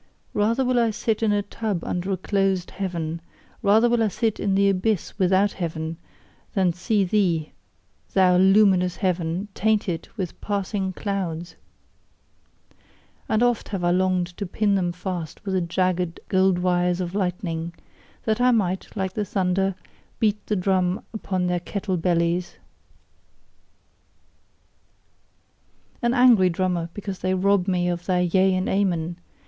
Rather 0.33 0.65
will 0.65 0.79
I 0.79 0.89
sit 0.89 1.21
in 1.21 1.31
a 1.31 1.43
tub 1.43 1.83
under 1.83 2.09
a 2.11 2.17
closed 2.17 2.71
heaven, 2.71 3.21
rather 3.61 3.87
will 3.87 4.01
I 4.01 4.07
sit 4.07 4.39
in 4.39 4.55
the 4.55 4.67
abyss 4.67 5.19
without 5.19 5.51
heaven, 5.51 5.97
than 6.55 6.73
see 6.73 7.03
thee, 7.03 7.51
thou 8.15 8.35
luminous 8.37 8.95
heaven, 8.95 9.47
tainted 9.53 10.09
with 10.17 10.41
passing 10.41 10.91
clouds! 10.91 11.55
And 13.29 13.43
oft 13.43 13.67
have 13.69 13.83
I 13.83 13.91
longed 13.91 14.35
to 14.37 14.47
pin 14.47 14.73
them 14.73 14.91
fast 14.91 15.45
with 15.45 15.53
the 15.53 15.61
jagged 15.61 16.19
gold 16.29 16.57
wires 16.57 16.99
of 16.99 17.13
lightning, 17.13 17.71
that 18.25 18.41
I 18.41 18.49
might, 18.49 18.87
like 18.97 19.13
the 19.13 19.23
thunder, 19.23 19.75
beat 20.19 20.43
the 20.47 20.55
drum 20.55 21.03
upon 21.13 21.45
their 21.45 21.59
kettle 21.59 21.97
bellies: 21.97 22.55
An 26.01 26.15
angry 26.15 26.49
drummer, 26.49 26.89
because 26.95 27.19
they 27.19 27.35
rob 27.35 27.67
me 27.67 27.87
of 27.87 28.07
thy 28.07 28.21
Yea 28.21 28.55
and 28.55 28.67
Amen! 28.67 29.17